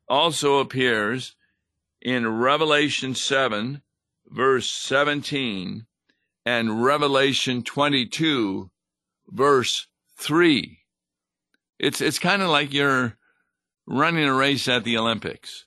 also 0.09 0.57
appears 0.57 1.35
in 2.01 2.27
Revelation 2.27 3.13
7, 3.13 3.83
verse 4.27 4.71
17, 4.71 5.85
and 6.47 6.83
Revelation 6.83 7.61
22, 7.61 8.71
verse 9.29 9.87
3. 10.17 10.80
It's 11.81 11.99
it's 11.99 12.19
kind 12.19 12.43
of 12.43 12.49
like 12.49 12.73
you're 12.73 13.17
running 13.87 14.25
a 14.25 14.33
race 14.35 14.67
at 14.67 14.83
the 14.83 14.99
Olympics 14.99 15.65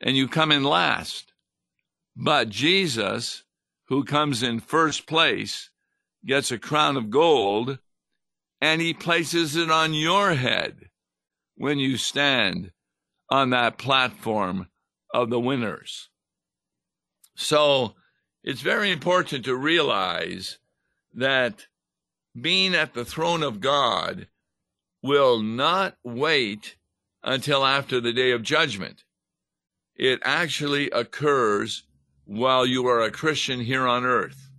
and 0.00 0.16
you 0.16 0.26
come 0.26 0.50
in 0.50 0.64
last. 0.64 1.32
But 2.16 2.48
Jesus, 2.48 3.44
who 3.86 4.02
comes 4.02 4.42
in 4.42 4.58
first 4.58 5.06
place, 5.06 5.70
gets 6.26 6.50
a 6.50 6.58
crown 6.58 6.96
of 6.96 7.10
gold 7.10 7.78
and 8.60 8.80
he 8.80 8.92
places 8.92 9.54
it 9.54 9.70
on 9.70 9.94
your 9.94 10.34
head 10.34 10.90
when 11.54 11.78
you 11.78 11.96
stand 11.96 12.72
on 13.30 13.50
that 13.50 13.78
platform 13.78 14.66
of 15.14 15.30
the 15.30 15.38
winners. 15.38 16.08
So 17.36 17.94
it's 18.42 18.62
very 18.62 18.90
important 18.90 19.44
to 19.44 19.54
realize 19.54 20.58
that 21.14 21.68
being 22.38 22.74
at 22.74 22.94
the 22.94 23.04
throne 23.04 23.44
of 23.44 23.60
God 23.60 24.26
will 25.02 25.42
not 25.42 25.96
wait 26.04 26.76
until 27.22 27.64
after 27.64 28.00
the 28.00 28.12
day 28.12 28.30
of 28.30 28.42
judgment. 28.42 29.04
It 29.94 30.20
actually 30.22 30.90
occurs 30.90 31.84
while 32.24 32.66
you 32.66 32.86
are 32.86 33.00
a 33.00 33.10
Christian 33.10 33.60
here 33.60 33.86
on 33.86 34.04
earth. 34.04 34.50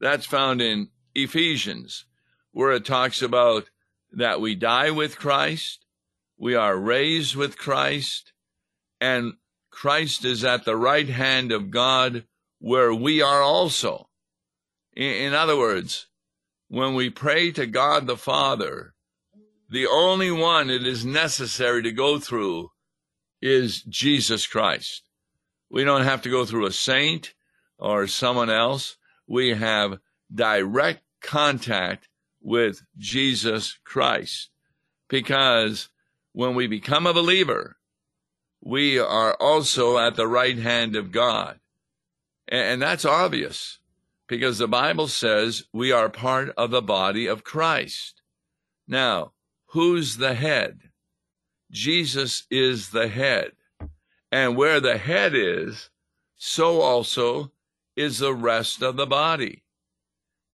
That's 0.00 0.26
found 0.26 0.60
in 0.60 0.88
Ephesians, 1.14 2.06
where 2.50 2.72
it 2.72 2.84
talks 2.84 3.22
about 3.22 3.70
that 4.10 4.40
we 4.40 4.54
die 4.54 4.90
with 4.90 5.18
Christ, 5.18 5.86
we 6.36 6.54
are 6.54 6.76
raised 6.76 7.36
with 7.36 7.56
Christ, 7.56 8.32
and 9.00 9.34
Christ 9.70 10.24
is 10.24 10.44
at 10.44 10.64
the 10.64 10.76
right 10.76 11.08
hand 11.08 11.52
of 11.52 11.70
God 11.70 12.24
where 12.58 12.92
we 12.92 13.22
are 13.22 13.42
also. 13.42 14.08
In, 14.94 15.34
other 15.34 15.56
words, 15.56 16.08
when 16.68 16.94
we 16.94 17.10
pray 17.10 17.50
to 17.52 17.66
God 17.66 18.06
the 18.06 18.16
Father, 18.16 18.94
the 19.72 19.86
only 19.86 20.30
one 20.30 20.68
it 20.68 20.86
is 20.86 21.02
necessary 21.02 21.82
to 21.82 21.92
go 21.92 22.18
through 22.18 22.70
is 23.40 23.80
Jesus 23.82 24.46
Christ. 24.46 25.02
We 25.70 25.82
don't 25.82 26.04
have 26.04 26.20
to 26.22 26.30
go 26.30 26.44
through 26.44 26.66
a 26.66 26.72
saint 26.72 27.32
or 27.78 28.06
someone 28.06 28.50
else. 28.50 28.98
We 29.26 29.54
have 29.54 29.98
direct 30.32 31.00
contact 31.22 32.10
with 32.42 32.82
Jesus 32.98 33.78
Christ. 33.82 34.50
Because 35.08 35.88
when 36.32 36.54
we 36.54 36.66
become 36.66 37.06
a 37.06 37.14
believer, 37.14 37.78
we 38.60 38.98
are 38.98 39.34
also 39.40 39.96
at 39.96 40.16
the 40.16 40.28
right 40.28 40.58
hand 40.58 40.96
of 40.96 41.12
God. 41.12 41.60
And 42.46 42.82
that's 42.82 43.06
obvious 43.06 43.78
because 44.28 44.58
the 44.58 44.68
Bible 44.68 45.08
says 45.08 45.64
we 45.72 45.92
are 45.92 46.10
part 46.10 46.50
of 46.58 46.70
the 46.70 46.82
body 46.82 47.26
of 47.26 47.42
Christ. 47.42 48.20
Now, 48.86 49.32
who's 49.72 50.16
the 50.16 50.34
head? 50.34 50.80
Jesus 51.70 52.46
is 52.50 52.90
the 52.90 53.08
head. 53.08 53.52
And 54.30 54.56
where 54.56 54.80
the 54.80 54.98
head 54.98 55.34
is, 55.34 55.90
so 56.36 56.80
also 56.80 57.52
is 57.96 58.18
the 58.18 58.34
rest 58.34 58.82
of 58.82 58.96
the 58.96 59.06
body. 59.06 59.64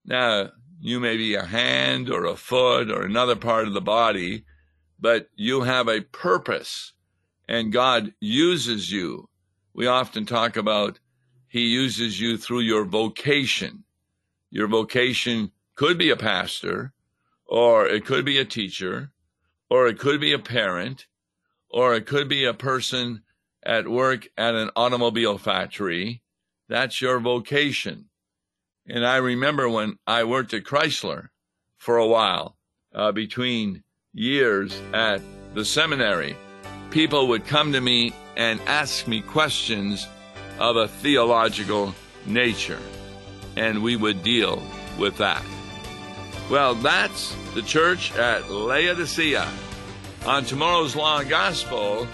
Now, 0.04 0.50
you 0.80 1.00
may 1.00 1.16
be 1.16 1.34
a 1.34 1.44
hand 1.44 2.10
or 2.10 2.24
a 2.24 2.36
foot 2.36 2.90
or 2.90 3.02
another 3.02 3.36
part 3.36 3.66
of 3.66 3.74
the 3.74 3.80
body, 3.80 4.44
but 4.98 5.28
you 5.34 5.62
have 5.62 5.88
a 5.88 6.00
purpose 6.00 6.92
and 7.48 7.72
God 7.72 8.12
uses 8.20 8.92
you. 8.92 9.28
We 9.72 9.86
often 9.86 10.26
talk 10.26 10.56
about 10.56 11.00
He 11.48 11.66
uses 11.66 12.20
you 12.20 12.36
through 12.36 12.60
your 12.60 12.84
vocation. 12.84 13.84
Your 14.50 14.68
vocation 14.68 15.50
could 15.74 15.98
be 15.98 16.10
a 16.10 16.16
pastor, 16.16 16.92
or 17.48 17.86
it 17.86 18.04
could 18.04 18.24
be 18.24 18.38
a 18.38 18.44
teacher, 18.44 19.10
or 19.70 19.88
it 19.88 19.98
could 19.98 20.20
be 20.20 20.32
a 20.32 20.38
parent, 20.38 21.06
or 21.70 21.94
it 21.94 22.06
could 22.06 22.28
be 22.28 22.44
a 22.44 22.54
person 22.54 23.22
at 23.62 23.88
work 23.88 24.28
at 24.36 24.54
an 24.54 24.70
automobile 24.76 25.38
factory. 25.38 26.22
That's 26.68 27.00
your 27.00 27.18
vocation. 27.18 28.06
And 28.86 29.06
I 29.06 29.16
remember 29.16 29.68
when 29.68 29.98
I 30.06 30.24
worked 30.24 30.54
at 30.54 30.64
Chrysler 30.64 31.28
for 31.76 31.96
a 31.96 32.06
while, 32.06 32.56
uh, 32.94 33.12
between 33.12 33.82
years 34.12 34.78
at 34.92 35.20
the 35.54 35.64
seminary, 35.64 36.36
people 36.90 37.28
would 37.28 37.46
come 37.46 37.72
to 37.72 37.80
me 37.80 38.14
and 38.36 38.60
ask 38.66 39.06
me 39.06 39.20
questions 39.20 40.06
of 40.58 40.76
a 40.76 40.88
theological 40.88 41.94
nature, 42.26 42.80
and 43.56 43.82
we 43.82 43.96
would 43.96 44.22
deal 44.22 44.62
with 44.98 45.16
that. 45.18 45.42
Well, 46.50 46.74
that's 46.76 47.36
the 47.54 47.60
church 47.60 48.16
at 48.16 48.50
Laodicea. 48.50 49.46
On 50.24 50.44
tomorrow's 50.44 50.96
Law 50.96 51.18
and 51.18 51.28
Gospel, 51.28 52.08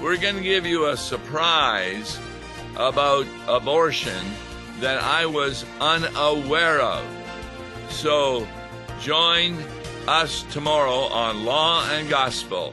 we're 0.00 0.16
going 0.16 0.36
to 0.36 0.42
give 0.42 0.64
you 0.64 0.88
a 0.88 0.96
surprise 0.96 2.18
about 2.76 3.26
abortion 3.46 4.24
that 4.80 5.02
I 5.02 5.26
was 5.26 5.66
unaware 5.80 6.80
of. 6.80 7.04
So 7.90 8.48
join 9.00 9.62
us 10.08 10.44
tomorrow 10.50 11.04
on 11.12 11.44
Law 11.44 11.86
and 11.90 12.08
Gospel. 12.08 12.72